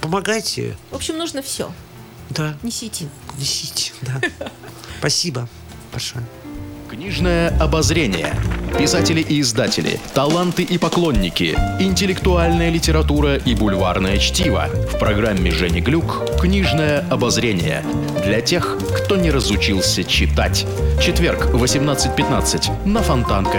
[0.00, 0.76] помогайте.
[0.90, 1.70] В общем, нужно все.
[2.30, 3.06] Да, Несите.
[3.38, 3.92] несите.
[4.02, 4.20] Да.
[4.98, 5.48] Спасибо
[5.92, 6.24] большое.
[6.92, 8.34] Книжное обозрение.
[8.78, 14.66] Писатели и издатели, таланты и поклонники, интеллектуальная литература и бульварное чтиво.
[14.92, 17.82] В программе Жени Глюк «Книжное обозрение».
[18.26, 20.66] Для тех, кто не разучился читать.
[21.00, 23.56] Четверг, 18.15 на Фонтанка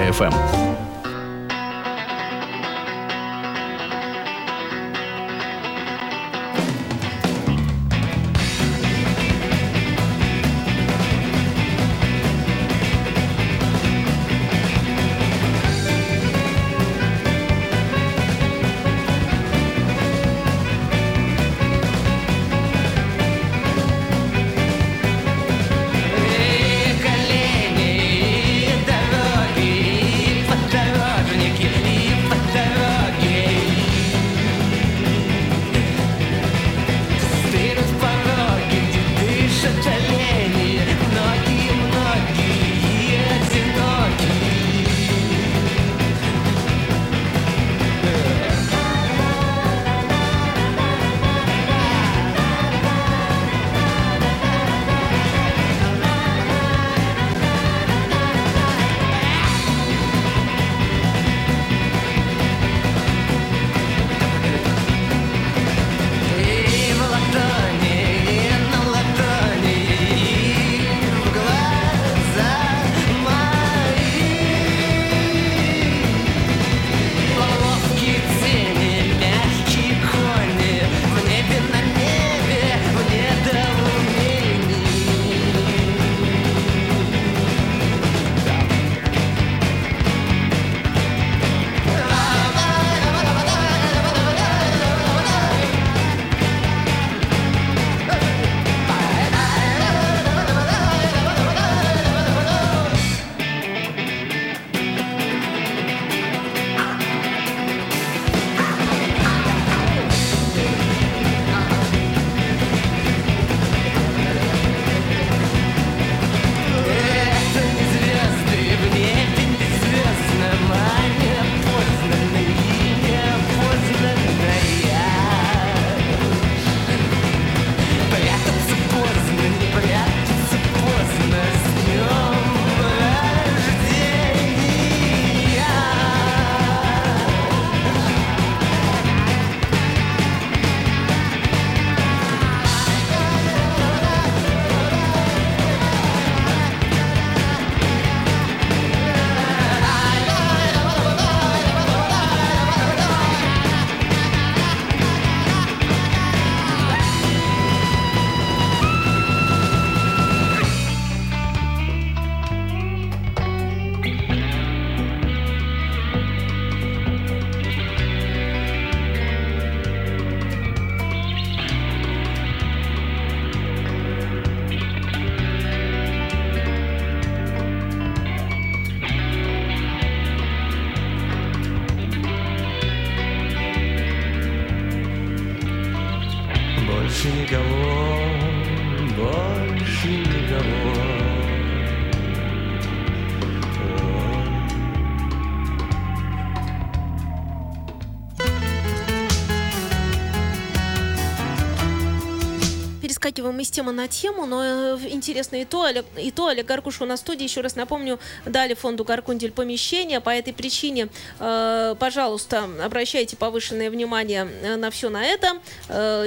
[203.44, 205.88] Перескакиваем из темы на тему, но э, интересно и то,
[206.18, 210.22] и то Олег Гаркуш у нас в студии, еще раз напомню, дали фонду Гаркундель помещение,
[210.22, 215.60] по этой причине, э, пожалуйста, обращайте повышенное внимание э, на все на это,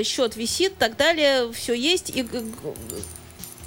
[0.04, 2.26] счет висит, так далее, все есть, и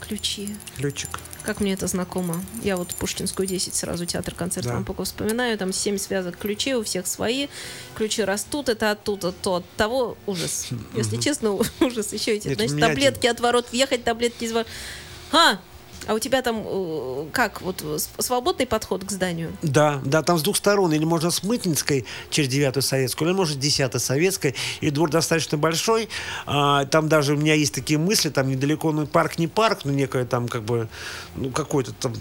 [0.02, 0.56] ключи.
[0.78, 1.20] Ключик.
[1.44, 2.44] Как мне это знакомо.
[2.64, 4.74] Я вот Пушкинскую 10 сразу театр концерт Да.
[4.74, 5.58] Лампоков вспоминаю.
[5.58, 7.48] Там 7 связок ключей, у всех свои.
[7.96, 10.18] Ключи растут, это оттуда, то от того.
[10.26, 10.68] Ужас.
[10.96, 12.14] Если честно, ужас.
[12.14, 14.68] Еще эти, Нет, значит, таблетки от ворот въехать, таблетки из ворот.
[15.32, 15.60] А,
[16.08, 19.52] А у тебя там э, как, вот э, свободный подход к зданию?
[19.62, 20.93] Да, да, там с двух сторон.
[20.93, 24.56] Или можно с Мытнинской через девятую советскую, или с десятой советской.
[24.82, 26.10] И двор достаточно большой.
[26.45, 29.91] А, там даже у меня есть такие мысли, там недалеко, ну, парк не парк, но
[29.91, 30.88] некое там как бы,
[31.36, 32.14] ну, какой-то там,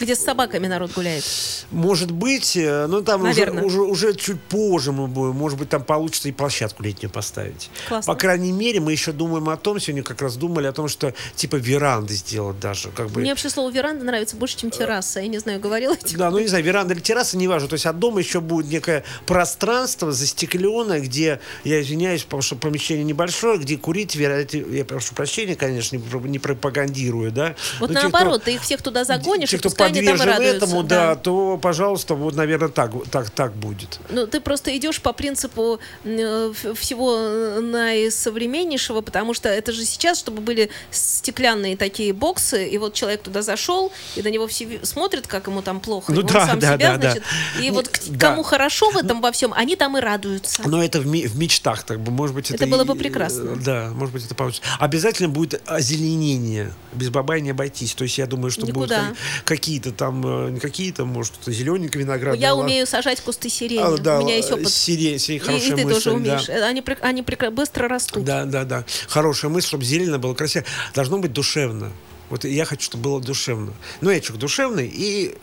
[0.00, 1.24] Где с собаками народ гуляет?
[1.70, 5.82] может быть, э, ну, там уже, уже, уже чуть позже мы будем, может быть, там
[5.82, 7.70] получится и площадку летнюю поставить.
[7.88, 8.12] Классно.
[8.12, 11.14] По крайней мере, мы еще думаем о том, сегодня как раз думали о том, что
[11.36, 13.20] типа веранды сделать даже, как бы.
[13.20, 15.20] Мне вообще слово веранда нравится больше, чем терраса.
[15.20, 16.18] Я не знаю, говорила тебе.
[16.18, 17.68] Да, ну не знаю, веранда или терраса, неважно.
[17.68, 23.04] То есть от дома еще будет некое пространство застекленное, где, я извиняюсь, потому что помещение
[23.04, 27.54] небольшое, где курить, вероятно, я прошу прощения, конечно, не, про- не пропагандирую, да.
[27.80, 31.14] Вот Но те, кто- наоборот, ты их всех туда загонишь, те, кто подвержен этому, да,
[31.16, 33.98] то, пожалуйста, вот, наверное, так, так, так будет.
[34.10, 40.18] Ну, ты просто идешь по принципу э, всего э, наисовременнейшего, потому что это же сейчас,
[40.18, 45.26] чтобы были стеклянные такие боксы, и вот человек туда зашел, и на него все смотрят,
[45.26, 47.10] как ему там плохо, Ну и он да, сам да, себя, да, да.
[47.10, 47.22] значит,
[47.58, 48.28] и Не- вот к- да.
[48.28, 50.62] кому хорошо в этом во всем, они там и радуются.
[50.64, 52.62] Но это в, ми- в мечтах, так бы, может быть, это...
[52.62, 53.50] Это было и- бы прекрасно.
[53.50, 54.62] э, Да, может быть, это получится.
[54.78, 56.72] Обязательно будет озеленение.
[56.92, 57.94] Без бабая не обойтись.
[57.94, 59.00] То есть я думаю, что будут Никуда.
[59.08, 62.36] ка- какие-то там, э, какие-то, может, зелененький виноград.
[62.36, 63.82] Я умею сажать кусты сирени.
[63.82, 64.68] А, да, У меня есть э, опыт.
[64.68, 66.16] сирень, сирень, И- и, хорошая ты мысль, тоже да.
[66.16, 66.48] умеешь.
[66.48, 68.24] Э, Они, они быстро растут.
[68.24, 68.84] Да, да, да.
[69.08, 70.64] Хорошая мысль, чтобы зелено было красиво.
[70.94, 71.90] Должно быть душевно.
[72.32, 73.74] Вот я хочу, чтобы было душевно.
[74.00, 75.34] Ну, я человек душевный, и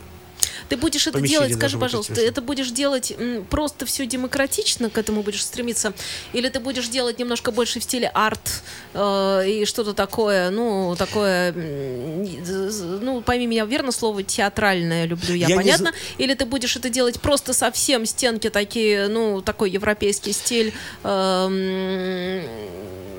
[0.67, 3.15] Ты будешь это делать, скажи, быть пожалуйста, ты это будешь делать
[3.49, 5.93] просто все демократично, к этому будешь стремиться,
[6.33, 11.53] или ты будешь делать немножко больше в стиле арт э, и что-то такое, ну, такое,
[11.53, 15.91] ну, пойми меня верно, слово театральное люблю я, Я не понятно?
[16.17, 22.43] Или ты будешь это делать просто совсем стенки такие, ну, такой европейский стиль, эм,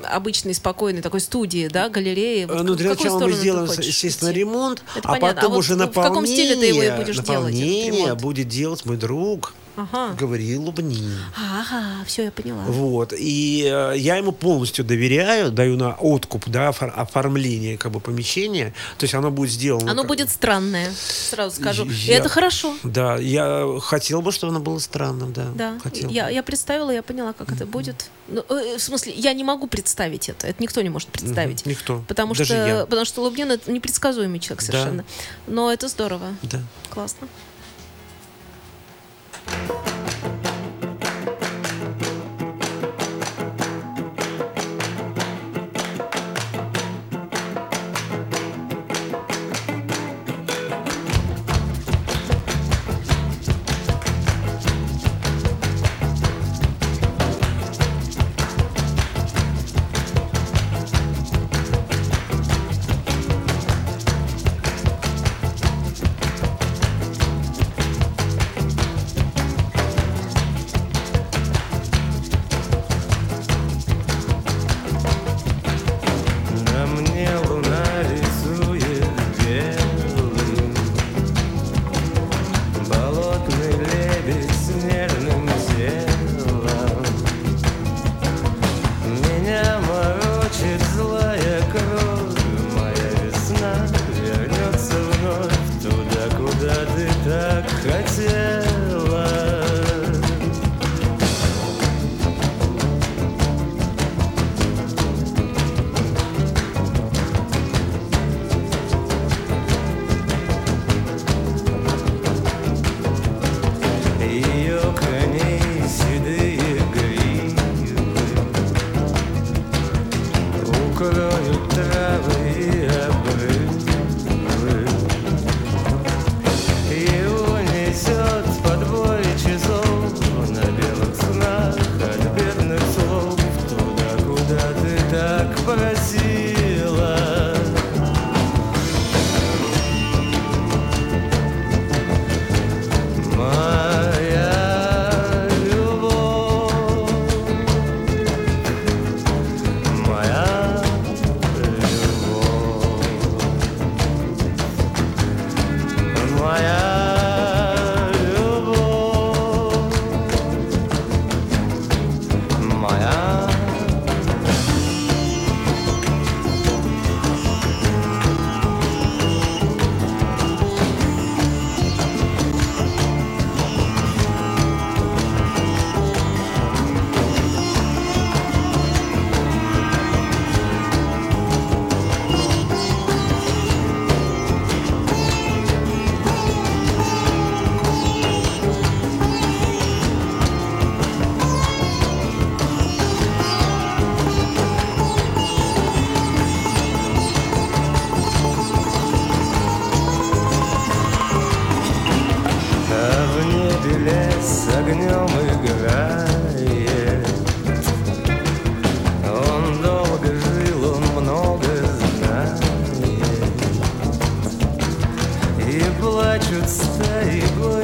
[0.03, 2.45] обычный, спокойный, такой студии, да, галереи?
[2.45, 5.29] Вот Э, ну, в для начала мы сделаем, естественно, ремонт, Это а понятно.
[5.29, 8.21] А потом вот уже в наполнение, каком стиле ты его и будешь делать, наполнение ремонт?
[8.21, 9.53] будет делать мой друг
[9.91, 10.13] Ага.
[10.19, 11.17] Гавриил Лубнин.
[11.35, 12.63] Ага, все, я поняла.
[12.65, 13.13] Вот.
[13.17, 18.73] И э, я ему полностью доверяю, даю на откуп, да, офор- оформление как бы помещения.
[18.97, 19.91] То есть оно будет сделано.
[19.91, 20.91] Оно как- будет странное,
[21.29, 21.85] сразу скажу.
[21.85, 22.75] И Я- это хорошо.
[22.83, 25.45] Да, я хотел бы, чтобы оно было странным, да.
[25.55, 26.31] Да, хотел я, бы.
[26.33, 28.09] я представила, я поняла, как это будет.
[28.27, 30.47] Ну, э, в смысле, я не могу представить это.
[30.47, 31.61] Это никто не может представить.
[31.61, 32.03] Мгм, никто.
[32.07, 32.85] Потому Даже что, я.
[32.85, 34.71] потому что Лубнин это непредсказуемый человек Да.
[34.71, 35.05] совершенно.
[35.47, 36.27] Но это здорово.
[36.43, 36.59] Да.
[36.89, 37.27] Классно.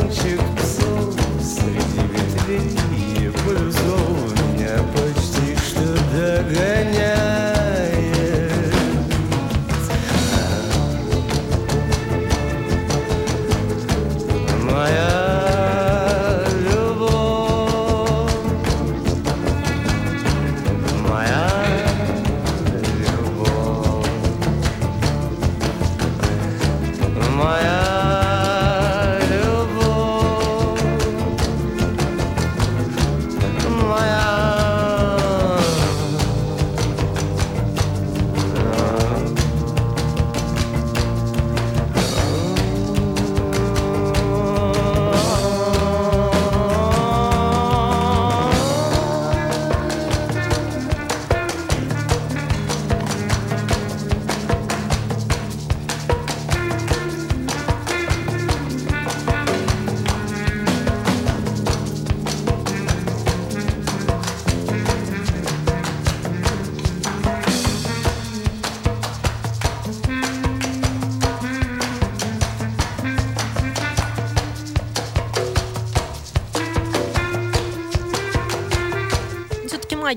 [0.08, 0.47] you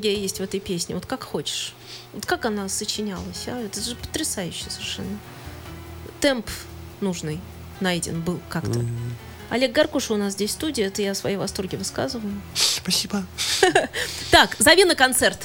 [0.01, 0.95] магия есть в этой песне.
[0.95, 1.75] Вот как хочешь.
[2.15, 3.61] Вот как она сочинялась, а?
[3.61, 5.19] Это же потрясающе совершенно.
[6.21, 6.49] Темп
[7.03, 7.39] нужный
[7.81, 8.81] найден был как-то.
[9.51, 12.33] Олег Гаркуша у нас здесь в студии, это я свои восторги высказываю.
[12.83, 13.23] Спасибо.
[14.31, 15.39] Так, зови на концерт.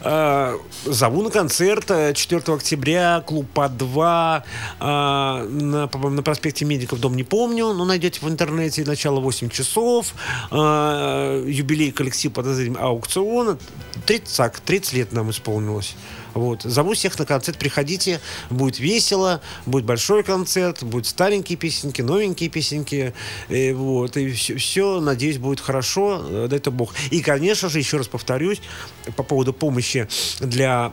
[0.00, 0.54] А,
[0.84, 4.42] Зову на концерт э, 4 октября, клуб ПА-2,
[4.80, 10.14] а, на, на проспекте Медиков, дом не помню, но найдете в интернете, начало 8 часов,
[10.52, 13.58] юбилей коллектив под названием «Аукцион»,
[14.06, 15.96] 30, так, 30 лет нам исполнилось.
[16.34, 16.62] Вот.
[16.62, 18.20] Зову всех на концерт, приходите,
[18.50, 23.14] будет весело, будет большой концерт, будут старенькие песенки, новенькие песенки,
[23.48, 26.92] э, вот, и все, надеюсь, будет хорошо, э, дай-то Бог.
[27.10, 28.60] И, конечно же, еще раз повторюсь,
[29.16, 30.08] по поводу помощи
[30.40, 30.92] для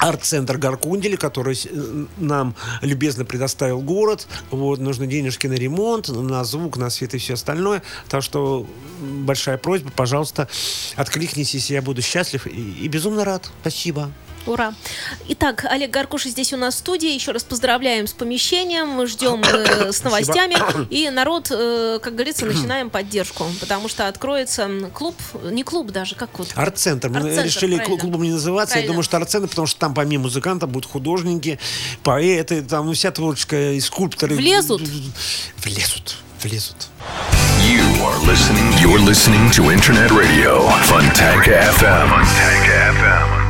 [0.00, 4.26] арт-центр Гаркундели, который э, нам любезно предоставил город.
[4.50, 7.82] Вот, нужны денежки на ремонт, на звук, на свет и все остальное.
[8.08, 8.66] Так что
[9.00, 10.48] большая просьба, пожалуйста,
[10.96, 13.50] откликнитесь, я буду счастлив и, и безумно рад.
[13.60, 14.10] Спасибо.
[14.46, 14.72] Ура.
[15.28, 17.10] Итак, Олег Гаркуша здесь у нас в студии.
[17.12, 18.88] Еще раз поздравляем с помещением.
[18.88, 20.56] Мы ждем э, с новостями.
[20.90, 23.44] И народ, э, как говорится, начинаем поддержку.
[23.60, 25.14] Потому что откроется клуб,
[25.50, 26.48] не клуб даже, как вот.
[26.54, 27.10] Арт-центр.
[27.10, 27.96] Мы Арт-центр, решили правильно.
[27.96, 28.72] клу- клубом не называться.
[28.74, 28.86] Правильно.
[28.86, 31.58] Я думаю, что арт-центр, потому что там помимо музыканта будут художники,
[32.02, 34.36] поэты, там ну, вся творческая, и скульпторы.
[34.36, 34.82] Влезут?
[35.62, 36.16] Влезут.
[36.42, 36.88] Влезут.
[37.62, 38.72] You are listening.
[38.80, 42.08] You're listening to Internet Radio Funtank FM.
[42.08, 42.66] Funtank
[42.96, 43.49] FM.